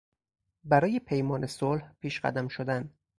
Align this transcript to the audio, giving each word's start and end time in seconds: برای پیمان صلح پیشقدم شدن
برای 0.63 0.99
پیمان 0.99 1.45
صلح 1.47 1.93
پیشقدم 1.99 2.47
شدن 2.47 2.93